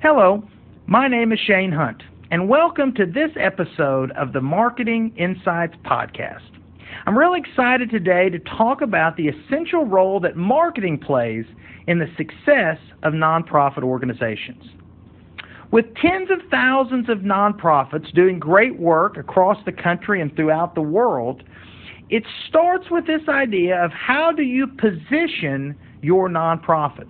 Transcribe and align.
Hello, 0.00 0.44
my 0.86 1.08
name 1.08 1.32
is 1.32 1.40
Shane 1.40 1.72
Hunt, 1.72 2.04
and 2.30 2.48
welcome 2.48 2.94
to 2.94 3.04
this 3.04 3.32
episode 3.34 4.12
of 4.12 4.32
the 4.32 4.40
Marketing 4.40 5.12
Insights 5.16 5.74
Podcast. 5.84 6.48
I'm 7.04 7.18
really 7.18 7.40
excited 7.40 7.90
today 7.90 8.30
to 8.30 8.38
talk 8.38 8.80
about 8.80 9.16
the 9.16 9.26
essential 9.26 9.86
role 9.86 10.20
that 10.20 10.36
marketing 10.36 10.98
plays 10.98 11.46
in 11.88 11.98
the 11.98 12.06
success 12.16 12.78
of 13.02 13.12
nonprofit 13.12 13.82
organizations. 13.82 14.62
With 15.72 15.86
tens 15.96 16.30
of 16.30 16.48
thousands 16.48 17.08
of 17.08 17.18
nonprofits 17.18 18.14
doing 18.14 18.38
great 18.38 18.78
work 18.78 19.16
across 19.16 19.58
the 19.64 19.72
country 19.72 20.20
and 20.20 20.32
throughout 20.36 20.76
the 20.76 20.80
world, 20.80 21.42
it 22.08 22.22
starts 22.48 22.88
with 22.88 23.08
this 23.08 23.28
idea 23.28 23.84
of 23.84 23.90
how 23.90 24.30
do 24.30 24.44
you 24.44 24.68
position 24.68 25.76
your 26.02 26.28
nonprofit? 26.28 27.08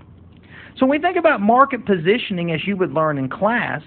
So 0.78 0.86
when 0.86 1.00
we 1.00 1.02
think 1.02 1.16
about 1.16 1.40
market 1.40 1.84
positioning, 1.84 2.52
as 2.52 2.64
you 2.64 2.76
would 2.76 2.92
learn 2.92 3.18
in 3.18 3.28
class, 3.28 3.82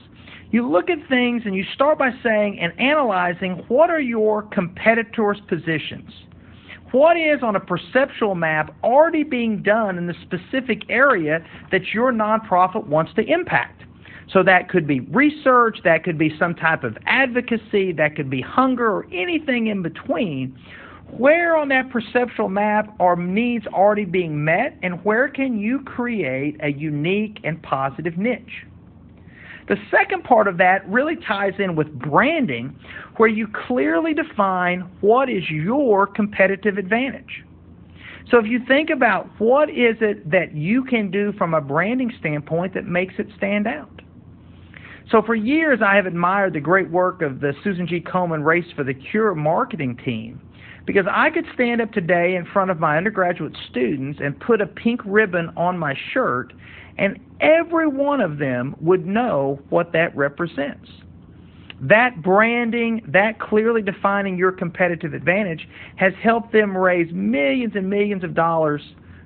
you 0.52 0.70
look 0.70 0.90
at 0.90 0.98
things 1.08 1.44
and 1.45 1.55
you 1.55 1.63
start 1.73 1.98
by 1.98 2.12
saying 2.22 2.59
and 2.59 2.77
analyzing 2.77 3.63
what 3.70 3.90
are 3.90 4.02
your 4.02 4.41
competitors' 4.44 5.40
positions. 5.48 6.12
What 6.91 7.16
is 7.16 7.41
on 7.41 7.55
a 7.55 7.59
perceptual 7.62 8.35
map 8.35 8.76
already 8.84 9.23
being 9.23 9.63
done 9.63 9.98
in 9.98 10.08
the 10.08 10.16
specific 10.23 10.82
area 10.90 11.46
that 11.72 11.94
your 11.94 12.12
nonprofit 12.12 12.85
wants 12.88 13.13
to 13.13 13.21
impact? 13.21 13.84
So 14.34 14.44
that 14.44 14.68
could 14.68 14.85
be 14.85 14.99
research, 14.99 15.80
that 15.85 16.04
could 16.04 16.18
be 16.18 16.38
some 16.38 16.55
type 16.55 16.84
of 16.84 16.98
advocacy, 17.05 17.94
that 17.94 18.18
could 18.18 18.30
be 18.30 18.41
hunger, 18.41 18.90
or 18.91 19.08
anything 19.13 19.68
in 19.68 19.82
between. 19.82 20.58
Where 21.18 21.58
on 21.58 21.68
that 21.70 21.90
perceptual 21.90 22.50
map 22.50 22.96
are 23.00 23.16
needs 23.18 23.68
already 23.68 24.06
being 24.06 24.44
met, 24.44 24.78
and 24.82 25.04
where 25.04 25.28
can 25.28 25.60
you 25.60 25.82
create 25.82 26.56
a 26.64 26.72
unique 26.72 27.40
and 27.44 27.62
positive 27.62 28.18
niche? 28.18 28.66
The 29.68 29.76
second 29.92 30.24
part 30.24 30.48
of 30.48 30.58
that 30.58 30.88
really 30.88 31.18
ties 31.28 31.54
in 31.60 31.76
with 31.76 31.94
branding, 32.00 32.76
where 33.18 33.30
you 33.30 33.48
clearly 33.68 34.13
define 34.13 34.90
what 35.02 35.30
is 35.30 35.50
your 35.50 36.08
competitive 36.08 36.77
advantage. 36.77 37.44
So 38.30 38.38
if 38.38 38.46
you 38.46 38.60
think 38.66 38.90
about 38.90 39.28
what 39.38 39.70
is 39.70 39.98
it 40.00 40.30
that 40.32 40.54
you 40.54 40.84
can 40.84 41.12
do 41.12 41.34
from 41.34 41.54
a 41.54 41.62
branding 41.62 42.12
standpoint 42.20 42.74
that 42.74 42.85
makes 42.85 43.16
it 43.18 43.28
stand 43.35 43.68
out. 43.68 44.02
So 45.12 45.22
for 45.22 45.35
years 45.35 45.80
I 45.85 45.96
have 45.98 46.05
admired 46.05 46.54
the 46.54 46.62
great 46.62 46.90
work 46.90 47.22
of 47.22 47.41
the 47.41 47.54
Susan 47.63 47.85
G. 47.85 48.00
Komen 48.00 48.46
Race 48.46 48.72
for 48.76 48.85
the 48.85 48.94
Cure 48.94 49.35
marketing 49.35 49.98
team 50.05 50.41
because 50.85 51.05
I 51.10 51.29
could 51.29 51.46
stand 51.54 51.82
up 51.82 51.91
today 51.91 52.35
in 52.35 52.46
front 52.46 52.71
of 52.71 52.79
my 52.79 52.98
undergraduate 52.98 53.55
students 53.70 54.20
and 54.21 54.40
put 54.40 54.62
a 54.62 54.65
pink 54.65 55.01
ribbon 55.05 55.51
on 55.55 55.77
my 55.77 55.96
shirt, 56.13 56.54
and 56.98 57.20
every 57.40 57.88
one 57.88 58.21
of 58.21 58.38
them 58.38 58.76
would 58.82 59.05
know 59.05 59.60
what 59.70 59.93
that 59.93 60.15
represents. 60.15 60.90
That 61.82 62.21
branding, 62.21 63.01
that 63.07 63.40
clearly 63.40 63.82
defining 63.82 64.38
your 64.38 64.51
competitive 64.51 65.13
advantage, 65.13 65.68
has 65.96 66.13
helped 66.22 66.51
them 66.51 66.78
raise 66.78 67.12
millions 67.12 67.73
and 67.75 67.90
millions 67.90 68.23
of 68.23 68.35
dollars 68.35 68.81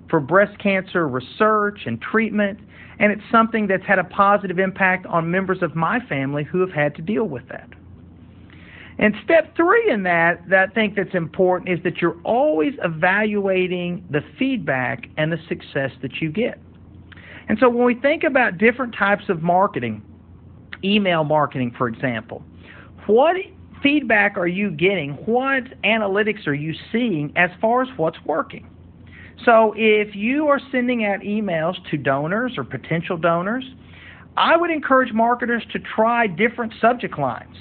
for 0.09 0.19
breast 0.19 0.57
cancer 0.59 1.07
research 1.07 1.81
and 1.85 2.01
treatment, 2.01 2.59
and 2.99 3.11
it's 3.11 3.21
something 3.31 3.67
that's 3.67 3.85
had 3.85 3.99
a 3.99 4.03
positive 4.05 4.59
impact 4.59 5.05
on 5.07 5.29
members 5.29 5.61
of 5.61 5.75
my 5.75 5.99
family 6.07 6.43
who 6.43 6.61
have 6.61 6.71
had 6.71 6.95
to 6.95 7.01
deal 7.01 7.25
with 7.25 7.47
that. 7.49 7.67
And 8.97 9.13
step 9.23 9.55
three 9.55 9.91
in 9.91 10.03
that, 10.03 10.47
that 10.49 10.69
I 10.69 10.73
think 10.73 10.95
that's 10.95 11.13
important, 11.13 11.69
is 11.69 11.83
that 11.83 11.97
you're 12.01 12.17
always 12.23 12.73
evaluating 12.83 14.05
the 14.09 14.21
feedback 14.39 15.07
and 15.17 15.31
the 15.31 15.37
success 15.49 15.91
that 16.01 16.21
you 16.21 16.31
get. 16.31 16.59
And 17.49 17.57
so 17.59 17.69
when 17.69 17.85
we 17.85 17.95
think 17.95 18.23
about 18.23 18.57
different 18.57 18.95
types 18.97 19.25
of 19.27 19.41
marketing, 19.41 20.01
email 20.83 21.23
marketing, 21.23 21.73
for 21.77 21.87
example, 21.87 22.43
what 23.05 23.35
feedback 23.83 24.37
are 24.37 24.47
you 24.47 24.71
getting? 24.71 25.11
What 25.25 25.63
analytics 25.83 26.47
are 26.47 26.53
you 26.53 26.73
seeing 26.91 27.33
as 27.35 27.51
far 27.59 27.83
as 27.83 27.89
what's 27.97 28.17
working? 28.25 28.67
So 29.43 29.73
if 29.75 30.15
you 30.15 30.47
are 30.47 30.59
sending 30.71 31.05
out 31.05 31.19
emails 31.19 31.75
to 31.91 31.97
donors 31.97 32.53
or 32.57 32.63
potential 32.63 33.17
donors, 33.17 33.65
I 34.37 34.55
would 34.55 34.71
encourage 34.71 35.13
marketers 35.13 35.63
to 35.73 35.79
try 35.79 36.27
different 36.27 36.73
subject 36.79 37.19
lines 37.19 37.55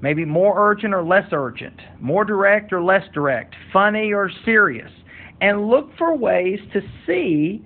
maybe 0.00 0.24
more 0.24 0.70
urgent 0.70 0.94
or 0.94 1.02
less 1.02 1.28
urgent, 1.32 1.80
more 2.00 2.24
direct 2.24 2.72
or 2.72 2.82
less 2.82 3.04
direct, 3.12 3.54
funny 3.72 4.12
or 4.12 4.30
serious, 4.44 4.90
and 5.40 5.68
look 5.68 5.90
for 5.96 6.16
ways 6.16 6.60
to 6.72 6.80
see 7.06 7.64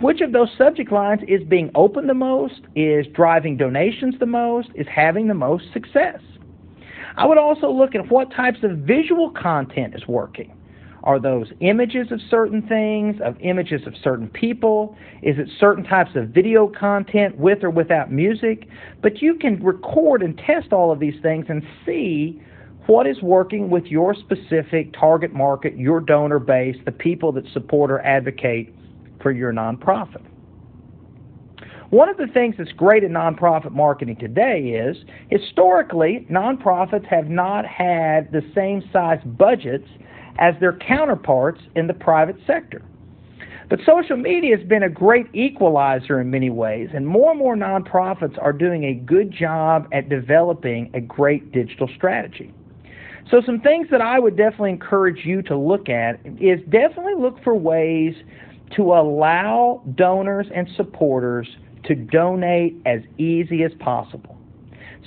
which 0.00 0.20
of 0.20 0.32
those 0.32 0.48
subject 0.56 0.90
lines 0.90 1.20
is 1.28 1.42
being 1.48 1.70
opened 1.74 2.08
the 2.08 2.14
most, 2.14 2.60
is 2.74 3.06
driving 3.14 3.56
donations 3.56 4.14
the 4.18 4.26
most, 4.26 4.68
is 4.74 4.86
having 4.92 5.28
the 5.28 5.34
most 5.34 5.64
success. 5.72 6.18
I 7.16 7.26
would 7.26 7.38
also 7.38 7.70
look 7.70 7.94
at 7.94 8.10
what 8.10 8.30
types 8.32 8.58
of 8.62 8.78
visual 8.78 9.30
content 9.30 9.94
is 9.94 10.06
working. 10.08 10.56
Are 11.04 11.18
those 11.18 11.48
images 11.60 12.12
of 12.12 12.20
certain 12.30 12.62
things, 12.62 13.16
of 13.24 13.36
images 13.40 13.82
of 13.86 13.94
certain 14.02 14.28
people? 14.28 14.96
Is 15.22 15.36
it 15.38 15.48
certain 15.58 15.82
types 15.84 16.10
of 16.14 16.28
video 16.28 16.68
content 16.68 17.36
with 17.36 17.64
or 17.64 17.70
without 17.70 18.12
music? 18.12 18.68
But 19.02 19.20
you 19.20 19.34
can 19.34 19.62
record 19.64 20.22
and 20.22 20.38
test 20.38 20.72
all 20.72 20.92
of 20.92 21.00
these 21.00 21.20
things 21.20 21.46
and 21.48 21.62
see 21.84 22.40
what 22.86 23.06
is 23.08 23.20
working 23.20 23.68
with 23.68 23.86
your 23.86 24.14
specific 24.14 24.92
target 24.92 25.32
market, 25.32 25.76
your 25.76 26.00
donor 26.00 26.38
base, 26.38 26.76
the 26.84 26.92
people 26.92 27.32
that 27.32 27.44
support 27.52 27.90
or 27.90 28.00
advocate 28.00 28.72
for 29.20 29.32
your 29.32 29.52
nonprofit. 29.52 30.22
One 31.90 32.08
of 32.08 32.16
the 32.16 32.26
things 32.28 32.54
that's 32.56 32.72
great 32.72 33.04
in 33.04 33.12
nonprofit 33.12 33.72
marketing 33.72 34.16
today 34.16 34.82
is 34.82 34.96
historically, 35.30 36.26
nonprofits 36.30 37.06
have 37.06 37.28
not 37.28 37.66
had 37.66 38.32
the 38.32 38.40
same 38.54 38.82
size 38.92 39.20
budgets 39.26 39.88
as 40.38 40.54
their 40.60 40.72
counterparts 40.74 41.60
in 41.76 41.86
the 41.86 41.94
private 41.94 42.36
sector. 42.46 42.82
But 43.68 43.80
social 43.86 44.16
media 44.16 44.56
has 44.56 44.66
been 44.66 44.82
a 44.82 44.90
great 44.90 45.26
equalizer 45.32 46.20
in 46.20 46.30
many 46.30 46.50
ways, 46.50 46.90
and 46.94 47.06
more 47.06 47.30
and 47.30 47.38
more 47.38 47.56
nonprofits 47.56 48.36
are 48.42 48.52
doing 48.52 48.84
a 48.84 48.94
good 48.94 49.30
job 49.32 49.88
at 49.92 50.08
developing 50.08 50.90
a 50.94 51.00
great 51.00 51.52
digital 51.52 51.88
strategy. 51.96 52.52
So, 53.30 53.40
some 53.46 53.60
things 53.60 53.86
that 53.90 54.02
I 54.02 54.18
would 54.18 54.36
definitely 54.36 54.70
encourage 54.70 55.24
you 55.24 55.42
to 55.42 55.56
look 55.56 55.88
at 55.88 56.20
is 56.40 56.60
definitely 56.68 57.14
look 57.16 57.42
for 57.42 57.54
ways 57.54 58.14
to 58.76 58.92
allow 58.92 59.82
donors 59.94 60.48
and 60.54 60.68
supporters 60.76 61.48
to 61.84 61.94
donate 61.94 62.76
as 62.84 63.00
easy 63.18 63.62
as 63.62 63.72
possible. 63.78 64.36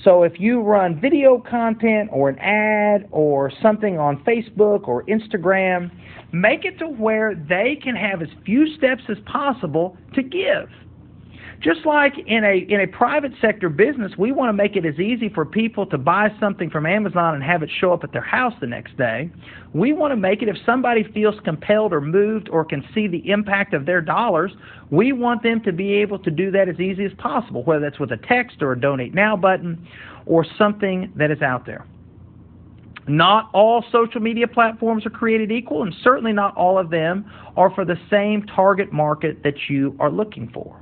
So 0.04 0.22
if 0.22 0.38
you 0.38 0.60
run 0.60 1.00
video 1.00 1.38
content 1.38 2.10
or 2.12 2.28
an 2.28 2.38
ad 2.38 3.08
or 3.10 3.50
something 3.62 3.98
on 3.98 4.22
Facebook 4.24 4.88
or 4.88 5.04
Instagram, 5.04 5.90
make 6.32 6.64
it 6.64 6.78
to 6.78 6.86
where 6.86 7.34
they 7.34 7.78
can 7.82 7.96
have 7.96 8.22
as 8.22 8.28
few 8.44 8.74
steps 8.76 9.02
as 9.08 9.16
possible 9.26 9.96
to 10.14 10.22
give. 10.22 10.68
Just 11.60 11.86
like 11.86 12.12
in 12.26 12.44
a 12.44 12.66
in 12.68 12.80
a 12.80 12.86
private 12.86 13.32
sector 13.40 13.70
business, 13.70 14.12
we 14.18 14.30
want 14.30 14.50
to 14.50 14.52
make 14.52 14.76
it 14.76 14.84
as 14.84 14.98
easy 14.98 15.30
for 15.30 15.46
people 15.46 15.86
to 15.86 15.96
buy 15.96 16.28
something 16.38 16.68
from 16.68 16.84
Amazon 16.84 17.34
and 17.34 17.42
have 17.42 17.62
it 17.62 17.70
show 17.80 17.92
up 17.92 18.04
at 18.04 18.12
their 18.12 18.22
house 18.22 18.52
the 18.60 18.66
next 18.66 18.96
day. 18.98 19.30
We 19.72 19.94
want 19.94 20.12
to 20.12 20.16
make 20.16 20.42
it 20.42 20.48
if 20.48 20.56
somebody 20.66 21.04
feels 21.14 21.34
compelled 21.44 21.94
or 21.94 22.00
moved 22.02 22.50
or 22.50 22.64
can 22.64 22.84
see 22.94 23.08
the 23.08 23.30
impact 23.30 23.72
of 23.72 23.86
their 23.86 24.02
dollars, 24.02 24.52
we 24.90 25.12
want 25.12 25.42
them 25.42 25.62
to 25.62 25.72
be 25.72 25.92
able 25.94 26.18
to 26.20 26.30
do 26.30 26.50
that 26.50 26.68
as 26.68 26.78
easy 26.78 27.04
as 27.04 27.12
possible, 27.16 27.64
whether 27.64 27.80
that's 27.80 27.98
with 27.98 28.12
a 28.12 28.18
text 28.18 28.60
or 28.60 28.72
a 28.72 28.80
donate 28.80 29.14
now 29.14 29.34
button 29.34 29.88
or 30.26 30.44
something 30.58 31.10
that 31.16 31.30
is 31.30 31.40
out 31.40 31.64
there. 31.64 31.86
Not 33.08 33.50
all 33.54 33.84
social 33.92 34.20
media 34.20 34.48
platforms 34.48 35.06
are 35.06 35.10
created 35.10 35.52
equal, 35.52 35.84
and 35.84 35.94
certainly 36.02 36.32
not 36.32 36.56
all 36.56 36.76
of 36.76 36.90
them 36.90 37.30
are 37.56 37.70
for 37.70 37.84
the 37.84 37.96
same 38.10 38.42
target 38.46 38.92
market 38.92 39.42
that 39.44 39.54
you 39.68 39.96
are 40.00 40.10
looking 40.10 40.50
for. 40.52 40.80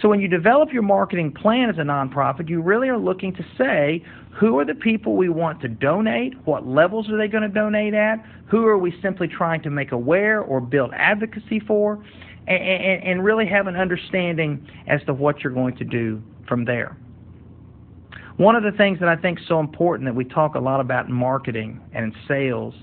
So 0.00 0.08
when 0.08 0.20
you 0.20 0.28
develop 0.28 0.72
your 0.72 0.82
marketing 0.82 1.32
plan 1.32 1.70
as 1.70 1.78
a 1.78 1.82
nonprofit, 1.82 2.48
you 2.48 2.62
really 2.62 2.88
are 2.88 2.98
looking 2.98 3.34
to 3.34 3.44
say 3.56 4.04
who 4.32 4.58
are 4.58 4.64
the 4.64 4.74
people 4.74 5.16
we 5.16 5.28
want 5.28 5.60
to 5.62 5.68
donate, 5.68 6.34
what 6.44 6.66
levels 6.66 7.08
are 7.10 7.16
they 7.16 7.26
going 7.26 7.42
to 7.42 7.48
donate 7.48 7.94
at, 7.94 8.24
who 8.46 8.66
are 8.66 8.78
we 8.78 8.94
simply 9.02 9.26
trying 9.26 9.62
to 9.62 9.70
make 9.70 9.90
aware 9.90 10.40
or 10.40 10.60
build 10.60 10.92
advocacy 10.94 11.58
for, 11.60 12.04
and, 12.46 12.62
and, 12.62 13.04
and 13.04 13.24
really 13.24 13.46
have 13.46 13.66
an 13.66 13.76
understanding 13.76 14.64
as 14.86 15.00
to 15.06 15.14
what 15.14 15.42
you're 15.42 15.52
going 15.52 15.76
to 15.76 15.84
do 15.84 16.22
from 16.46 16.64
there. 16.64 16.96
One 18.36 18.54
of 18.54 18.62
the 18.62 18.72
things 18.72 19.00
that 19.00 19.08
I 19.08 19.16
think 19.16 19.40
is 19.40 19.48
so 19.48 19.58
important 19.58 20.06
that 20.06 20.14
we 20.14 20.24
talk 20.24 20.54
a 20.54 20.60
lot 20.60 20.80
about 20.80 21.08
in 21.08 21.12
marketing 21.12 21.80
and 21.92 22.04
in 22.04 22.20
sales 22.28 22.74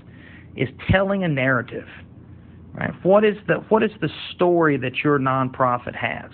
is 0.54 0.68
telling 0.90 1.24
a 1.24 1.28
narrative. 1.28 1.88
Right? 2.74 2.92
What 3.02 3.24
is 3.24 3.36
the 3.48 3.54
what 3.70 3.82
is 3.82 3.90
the 4.02 4.10
story 4.34 4.76
that 4.76 4.96
your 5.02 5.18
nonprofit 5.18 5.96
has? 5.96 6.30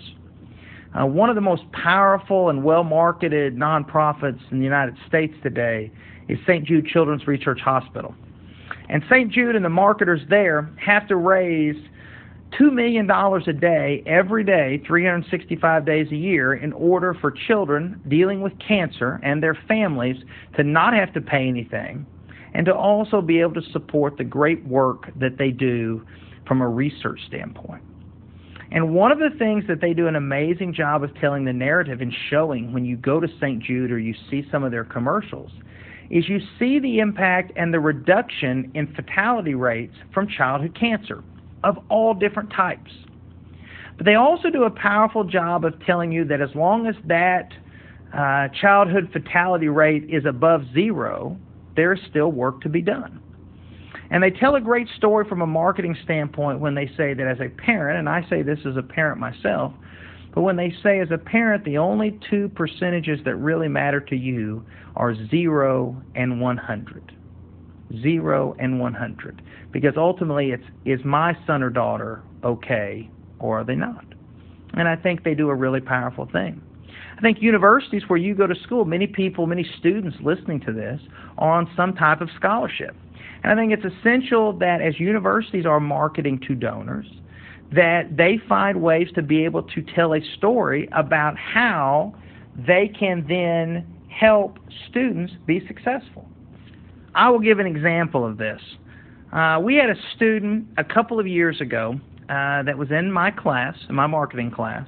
Uh, 0.99 1.05
one 1.05 1.29
of 1.29 1.35
the 1.35 1.41
most 1.41 1.63
powerful 1.71 2.49
and 2.49 2.63
well 2.63 2.83
marketed 2.83 3.55
nonprofits 3.55 4.39
in 4.51 4.59
the 4.59 4.63
United 4.63 4.95
States 5.07 5.33
today 5.41 5.91
is 6.27 6.37
St. 6.45 6.65
Jude 6.65 6.85
Children's 6.85 7.27
Research 7.27 7.59
Hospital. 7.59 8.13
And 8.89 9.03
St. 9.09 9.31
Jude 9.31 9.55
and 9.55 9.65
the 9.65 9.69
marketers 9.69 10.21
there 10.29 10.69
have 10.77 11.07
to 11.07 11.15
raise 11.15 11.75
$2 12.59 12.71
million 12.71 13.09
a 13.09 13.53
day, 13.53 14.03
every 14.05 14.43
day, 14.43 14.81
365 14.85 15.85
days 15.85 16.07
a 16.11 16.15
year, 16.15 16.53
in 16.53 16.71
order 16.73 17.15
for 17.19 17.31
children 17.31 17.99
dealing 18.07 18.41
with 18.41 18.53
cancer 18.59 19.19
and 19.23 19.41
their 19.41 19.57
families 19.67 20.17
to 20.55 20.63
not 20.63 20.93
have 20.93 21.11
to 21.13 21.21
pay 21.21 21.47
anything 21.47 22.05
and 22.53 22.65
to 22.67 22.73
also 22.73 23.21
be 23.21 23.39
able 23.39 23.55
to 23.55 23.71
support 23.71 24.17
the 24.17 24.23
great 24.23 24.63
work 24.65 25.11
that 25.19 25.37
they 25.37 25.49
do 25.49 26.05
from 26.47 26.61
a 26.61 26.67
research 26.67 27.19
standpoint. 27.27 27.81
And 28.73 28.95
one 28.95 29.11
of 29.11 29.19
the 29.19 29.29
things 29.37 29.65
that 29.67 29.81
they 29.81 29.93
do 29.93 30.07
an 30.07 30.15
amazing 30.15 30.73
job 30.73 31.03
of 31.03 31.13
telling 31.21 31.45
the 31.45 31.53
narrative 31.53 32.01
and 32.01 32.11
showing 32.31 32.73
when 32.73 32.85
you 32.85 32.97
go 32.97 33.19
to 33.19 33.27
St. 33.39 33.61
Jude 33.61 33.91
or 33.91 33.99
you 33.99 34.15
see 34.31 34.43
some 34.51 34.63
of 34.63 34.71
their 34.71 34.83
commercials 34.83 35.51
is 36.09 36.27
you 36.27 36.39
see 36.57 36.79
the 36.79 36.97
impact 36.97 37.51
and 37.55 37.71
the 37.71 37.79
reduction 37.79 38.71
in 38.73 38.91
fatality 38.95 39.53
rates 39.53 39.93
from 40.11 40.27
childhood 40.27 40.77
cancer 40.77 41.23
of 41.63 41.77
all 41.89 42.15
different 42.15 42.51
types. 42.51 42.91
But 43.95 44.07
they 44.07 44.15
also 44.15 44.49
do 44.49 44.63
a 44.63 44.71
powerful 44.71 45.23
job 45.23 45.65
of 45.65 45.73
telling 45.85 46.11
you 46.11 46.25
that 46.25 46.41
as 46.41 46.49
long 46.55 46.87
as 46.87 46.95
that 47.05 47.49
uh, 48.11 48.47
childhood 48.59 49.09
fatality 49.13 49.67
rate 49.67 50.05
is 50.09 50.25
above 50.25 50.63
zero, 50.73 51.37
there 51.75 51.93
is 51.93 51.99
still 52.09 52.31
work 52.31 52.61
to 52.61 52.69
be 52.69 52.81
done. 52.81 53.22
And 54.13 54.21
they 54.21 54.29
tell 54.29 54.55
a 54.55 54.61
great 54.61 54.87
story 54.95 55.25
from 55.27 55.41
a 55.41 55.47
marketing 55.47 55.97
standpoint 56.03 56.59
when 56.59 56.75
they 56.75 56.85
say 56.95 57.15
that 57.15 57.27
as 57.27 57.39
a 57.39 57.49
parent, 57.49 57.97
and 57.97 58.07
I 58.07 58.21
say 58.29 58.43
this 58.43 58.59
as 58.63 58.77
a 58.77 58.83
parent 58.83 59.19
myself, 59.19 59.73
but 60.35 60.41
when 60.41 60.55
they 60.55 60.71
say 60.83 60.99
as 60.99 61.09
a 61.09 61.17
parent, 61.17 61.65
the 61.65 61.79
only 61.79 62.19
two 62.29 62.49
percentages 62.49 63.19
that 63.25 63.35
really 63.35 63.67
matter 63.67 63.99
to 63.99 64.15
you 64.15 64.63
are 64.95 65.15
0 65.29 65.99
and 66.13 66.39
100. 66.39 67.11
0 68.01 68.55
and 68.59 68.79
100. 68.79 69.41
Because 69.71 69.93
ultimately, 69.97 70.51
it's 70.51 70.63
is 70.85 71.03
my 71.03 71.35
son 71.47 71.63
or 71.63 71.71
daughter 71.71 72.21
okay 72.43 73.09
or 73.39 73.61
are 73.61 73.63
they 73.63 73.75
not? 73.75 74.05
And 74.75 74.87
I 74.87 74.95
think 74.95 75.23
they 75.23 75.33
do 75.33 75.49
a 75.49 75.55
really 75.55 75.81
powerful 75.81 76.27
thing. 76.31 76.61
I 77.17 77.21
think 77.21 77.41
universities 77.41 78.03
where 78.07 78.17
you 78.17 78.35
go 78.35 78.45
to 78.45 78.55
school, 78.61 78.85
many 78.85 79.07
people, 79.07 79.47
many 79.47 79.65
students 79.79 80.17
listening 80.21 80.59
to 80.61 80.71
this 80.71 81.01
are 81.39 81.51
on 81.51 81.67
some 81.75 81.95
type 81.95 82.21
of 82.21 82.29
scholarship. 82.35 82.95
And 83.43 83.51
I 83.51 83.55
think 83.61 83.73
it's 83.73 83.85
essential 83.85 84.53
that 84.59 84.81
as 84.81 84.99
universities 84.99 85.65
are 85.65 85.79
marketing 85.79 86.39
to 86.47 86.55
donors, 86.55 87.07
that 87.71 88.15
they 88.15 88.39
find 88.47 88.81
ways 88.81 89.07
to 89.15 89.21
be 89.21 89.43
able 89.45 89.63
to 89.63 89.81
tell 89.81 90.13
a 90.13 90.21
story 90.37 90.87
about 90.91 91.37
how 91.37 92.13
they 92.55 92.87
can 92.87 93.25
then 93.27 93.85
help 94.09 94.59
students 94.89 95.33
be 95.45 95.65
successful. 95.67 96.27
I 97.15 97.29
will 97.29 97.39
give 97.39 97.59
an 97.59 97.67
example 97.67 98.25
of 98.25 98.37
this. 98.37 98.61
Uh, 99.31 99.59
we 99.61 99.75
had 99.75 99.89
a 99.89 99.95
student 100.15 100.67
a 100.77 100.83
couple 100.83 101.19
of 101.19 101.27
years 101.27 101.59
ago 101.61 101.99
uh, 102.29 102.63
that 102.63 102.77
was 102.77 102.91
in 102.91 103.11
my 103.11 103.31
class, 103.31 103.75
in 103.89 103.95
my 103.95 104.07
marketing 104.07 104.51
class, 104.51 104.87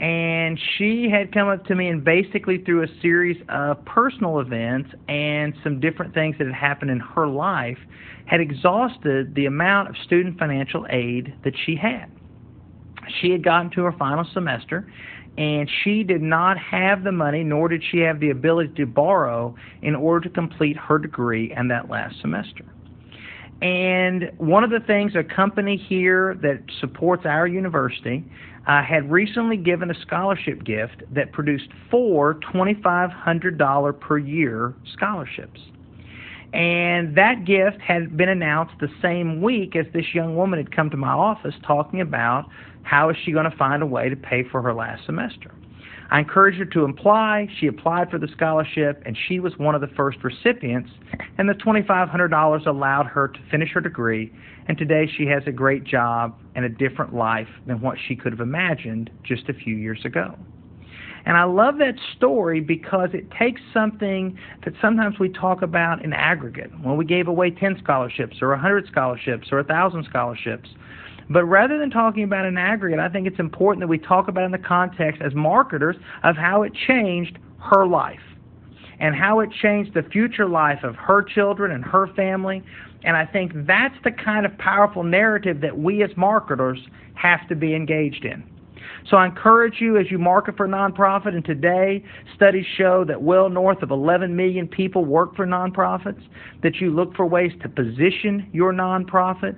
and 0.00 0.58
she 0.78 1.10
had 1.10 1.32
come 1.32 1.48
up 1.48 1.66
to 1.66 1.74
me 1.74 1.88
and 1.88 2.02
basically 2.02 2.56
through 2.64 2.84
a 2.84 2.88
series 3.02 3.36
of 3.50 3.84
personal 3.84 4.40
events 4.40 4.88
and 5.08 5.54
some 5.62 5.78
different 5.78 6.14
things 6.14 6.36
that 6.38 6.46
had 6.46 6.56
happened 6.56 6.90
in 6.90 7.00
her 7.00 7.26
life 7.26 7.78
had 8.24 8.40
exhausted 8.40 9.34
the 9.34 9.44
amount 9.44 9.90
of 9.90 9.96
student 10.06 10.38
financial 10.38 10.86
aid 10.88 11.34
that 11.44 11.52
she 11.66 11.76
had. 11.76 12.06
She 13.20 13.30
had 13.30 13.44
gotten 13.44 13.70
to 13.72 13.82
her 13.82 13.92
final 13.92 14.24
semester 14.32 14.90
and 15.36 15.70
she 15.84 16.02
did 16.02 16.22
not 16.22 16.56
have 16.56 17.04
the 17.04 17.12
money 17.12 17.44
nor 17.44 17.68
did 17.68 17.82
she 17.90 17.98
have 17.98 18.20
the 18.20 18.30
ability 18.30 18.72
to 18.76 18.86
borrow 18.86 19.54
in 19.82 19.94
order 19.94 20.26
to 20.28 20.34
complete 20.34 20.78
her 20.78 20.98
degree 20.98 21.52
and 21.52 21.70
that 21.70 21.90
last 21.90 22.18
semester. 22.22 22.64
And 23.62 24.30
one 24.38 24.64
of 24.64 24.70
the 24.70 24.80
things 24.80 25.12
a 25.14 25.22
company 25.22 25.76
here 25.76 26.34
that 26.42 26.62
supports 26.80 27.26
our 27.26 27.46
university 27.46 28.24
uh, 28.66 28.82
had 28.82 29.10
recently 29.10 29.56
given 29.56 29.90
a 29.90 30.00
scholarship 30.00 30.64
gift 30.64 31.02
that 31.12 31.32
produced 31.32 31.68
four 31.90 32.34
$2,500 32.54 34.00
per 34.00 34.18
year 34.18 34.74
scholarships. 34.94 35.60
And 36.52 37.16
that 37.16 37.44
gift 37.44 37.80
had 37.80 38.16
been 38.16 38.28
announced 38.28 38.74
the 38.80 38.88
same 39.00 39.40
week 39.40 39.76
as 39.76 39.86
this 39.92 40.06
young 40.14 40.36
woman 40.36 40.58
had 40.58 40.74
come 40.74 40.90
to 40.90 40.96
my 40.96 41.12
office 41.12 41.54
talking 41.64 42.00
about 42.00 42.46
how 42.82 43.10
is 43.10 43.16
she 43.24 43.30
going 43.30 43.48
to 43.48 43.56
find 43.56 43.82
a 43.82 43.86
way 43.86 44.08
to 44.08 44.16
pay 44.16 44.42
for 44.50 44.60
her 44.62 44.74
last 44.74 45.04
semester. 45.06 45.52
I 46.10 46.18
encouraged 46.18 46.58
her 46.58 46.64
to 46.64 46.84
apply. 46.84 47.48
She 47.58 47.68
applied 47.68 48.10
for 48.10 48.18
the 48.18 48.28
scholarship, 48.28 49.02
and 49.06 49.16
she 49.28 49.38
was 49.38 49.56
one 49.58 49.74
of 49.74 49.80
the 49.80 49.86
first 49.96 50.18
recipients. 50.24 50.90
And 51.38 51.48
the 51.48 51.54
$2,500 51.54 52.66
allowed 52.66 53.06
her 53.06 53.28
to 53.28 53.38
finish 53.50 53.70
her 53.72 53.80
degree. 53.80 54.32
And 54.66 54.76
today 54.76 55.08
she 55.16 55.26
has 55.26 55.42
a 55.46 55.52
great 55.52 55.84
job 55.84 56.36
and 56.54 56.64
a 56.64 56.68
different 56.68 57.14
life 57.14 57.48
than 57.66 57.80
what 57.80 57.96
she 58.08 58.16
could 58.16 58.32
have 58.32 58.40
imagined 58.40 59.10
just 59.22 59.48
a 59.48 59.54
few 59.54 59.76
years 59.76 60.04
ago. 60.04 60.36
And 61.26 61.36
I 61.36 61.44
love 61.44 61.78
that 61.78 61.94
story 62.16 62.60
because 62.60 63.10
it 63.12 63.30
takes 63.38 63.60
something 63.74 64.38
that 64.64 64.74
sometimes 64.80 65.18
we 65.18 65.28
talk 65.28 65.62
about 65.62 66.02
in 66.04 66.12
aggregate. 66.12 66.70
When 66.82 66.96
we 66.96 67.04
gave 67.04 67.28
away 67.28 67.50
10 67.50 67.78
scholarships 67.82 68.38
or 68.40 68.48
100 68.48 68.86
scholarships 68.86 69.48
or 69.52 69.58
1,000 69.58 70.04
scholarships, 70.08 70.70
but 71.30 71.44
rather 71.44 71.78
than 71.78 71.90
talking 71.90 72.24
about 72.24 72.44
an 72.44 72.58
aggregate, 72.58 72.98
I 72.98 73.08
think 73.08 73.28
it's 73.28 73.38
important 73.38 73.80
that 73.80 73.86
we 73.86 73.98
talk 73.98 74.26
about 74.26 74.44
in 74.44 74.50
the 74.50 74.58
context 74.58 75.22
as 75.22 75.32
marketers 75.32 75.94
of 76.24 76.36
how 76.36 76.64
it 76.64 76.72
changed 76.88 77.38
her 77.60 77.86
life 77.86 78.20
and 78.98 79.14
how 79.14 79.38
it 79.40 79.50
changed 79.62 79.94
the 79.94 80.02
future 80.02 80.46
life 80.46 80.82
of 80.82 80.96
her 80.96 81.22
children 81.22 81.70
and 81.70 81.84
her 81.84 82.08
family. 82.14 82.62
And 83.04 83.16
I 83.16 83.24
think 83.24 83.52
that's 83.54 83.94
the 84.02 84.10
kind 84.10 84.44
of 84.44 84.58
powerful 84.58 85.04
narrative 85.04 85.60
that 85.60 85.78
we 85.78 86.02
as 86.02 86.10
marketers 86.16 86.80
have 87.14 87.48
to 87.48 87.54
be 87.54 87.74
engaged 87.74 88.24
in. 88.24 88.42
So 89.08 89.16
I 89.16 89.26
encourage 89.26 89.80
you 89.80 89.96
as 89.98 90.10
you 90.10 90.18
market 90.18 90.56
for 90.56 90.66
nonprofit, 90.66 91.28
and 91.28 91.44
today 91.44 92.04
studies 92.34 92.66
show 92.76 93.04
that 93.04 93.22
well 93.22 93.48
north 93.48 93.82
of 93.82 93.90
11 93.90 94.34
million 94.34 94.66
people 94.66 95.04
work 95.04 95.36
for 95.36 95.46
nonprofits, 95.46 96.22
that 96.62 96.76
you 96.76 96.90
look 96.90 97.14
for 97.14 97.24
ways 97.24 97.52
to 97.62 97.68
position 97.68 98.48
your 98.52 98.72
nonprofit 98.72 99.56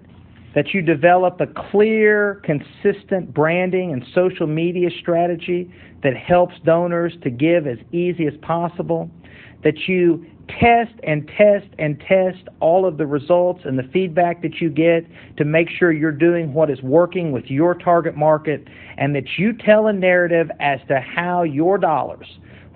that 0.54 0.75
you 0.75 0.82
develop 0.82 1.40
a 1.40 1.46
clear, 1.70 2.43
consistent 2.44 3.32
branding 3.32 3.93
and 3.93 4.04
social 4.14 4.46
media 4.46 4.90
strategy 5.00 5.72
that 6.02 6.16
helps 6.16 6.54
donors 6.64 7.14
to 7.22 7.31
give 7.31 7.66
as 7.66 7.78
easy 7.93 8.26
as 8.26 8.34
possible, 8.43 9.10
that 9.64 9.88
you 9.88 10.26
test 10.49 10.93
and 11.04 11.31
test 11.38 11.69
and 11.78 11.99
test 12.06 12.49
all 12.60 12.84
of 12.84 12.99
the 12.99 13.06
results 13.06 13.60
and 13.64 13.78
the 13.78 13.88
feedback 13.93 14.43
that 14.43 14.60
you 14.60 14.69
get 14.69 15.06
to 15.37 15.44
make 15.44 15.69
sure 15.70 15.93
you're 15.93 16.10
doing 16.10 16.52
what 16.52 16.69
is 16.70 16.82
working 16.82 17.32
with 17.32 17.46
your 17.46 17.75
target 17.75 18.16
market, 18.16 18.66
and 18.98 19.14
that 19.14 19.38
you 19.38 19.52
tell 19.52 19.87
a 19.87 19.93
narrative 19.93 20.50
as 20.60 20.81
to 20.88 21.00
how 21.00 21.43
your 21.44 21.78
dollars, 21.78 22.26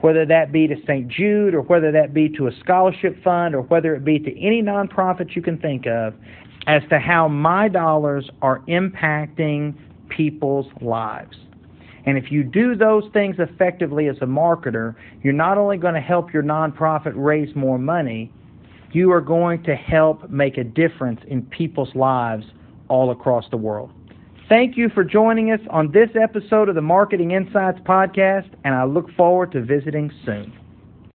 whether 0.00 0.24
that 0.24 0.53
be 0.53 0.67
to 0.67 0.77
St. 0.86 1.08
Jude 1.08 1.55
or 1.55 1.62
whether 1.62 1.91
that 1.93 2.15
be 2.15 2.29
to 2.31 2.46
a 2.46 2.53
scholarship 2.60 3.22
fund 3.22 3.55
or 3.55 3.62
whether 3.62 3.94
it 3.94 4.05
be 4.05 4.19
to 4.20 4.31
any 4.41 4.62
nonprofit 4.62 5.34
you 5.34 5.43
can 5.43 5.58
think 5.58 5.86
of, 5.86 6.15
as 6.67 6.82
to 6.91 6.99
how 6.99 7.29
my 7.29 7.69
dollars 7.69 8.29
are 8.43 8.61
impacting 8.69 9.75
people's 10.08 10.67
lives. 10.81 11.37
And 12.06 12.17
if 12.17 12.31
you 12.31 12.44
do 12.44 12.77
those 12.77 13.05
things 13.13 13.37
effectively 13.39 14.06
as 14.08 14.17
a 14.20 14.27
marketer, 14.27 14.94
you're 15.23 15.32
not 15.32 15.58
only 15.58 15.77
going 15.77 15.94
to 15.94 16.01
help 16.01 16.32
your 16.32 16.43
nonprofit 16.43 17.13
raise 17.17 17.55
more 17.56 17.79
money, 17.79 18.32
you 18.93 19.11
are 19.11 19.20
going 19.20 19.63
to 19.65 19.75
help 19.75 20.31
make 20.31 20.56
a 20.56 20.65
difference 20.65 21.20
in 21.27 21.43
people's 21.43 21.94
lives 21.94 22.46
all 22.89 23.11
across 23.11 23.44
the 23.51 23.56
world. 23.56 23.91
Thank 24.49 24.77
you 24.77 24.89
for 24.89 25.03
joining 25.03 25.51
us 25.51 25.61
on 25.70 25.91
this 25.91 26.11
episode 26.20 26.69
of 26.69 26.77
the 26.77 26.81
Marketing 26.81 27.32
Insights 27.32 27.81
Podcast, 27.81 28.49
and 28.63 28.77
I 28.77 28.85
look 28.85 29.11
forward 29.17 29.51
to 29.53 29.61
visiting 29.61 30.13
soon. 30.25 30.53